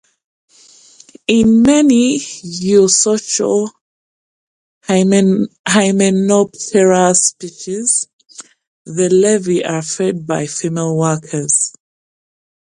[1.27, 3.69] In many eusocial
[4.87, 8.07] Hymenoptera species,
[8.83, 11.73] the larvae are fed by female workers.